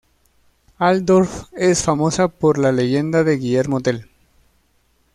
[0.79, 4.09] Altdorf es famosa por la leyenda de Guillermo Tell.